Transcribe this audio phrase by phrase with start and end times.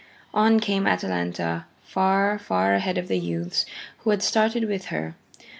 [0.33, 3.67] On came Atalanta, far, far ahead of the youths
[3.99, 5.13] who had started with her.